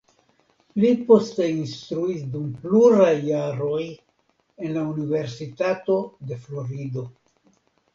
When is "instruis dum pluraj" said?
1.57-3.13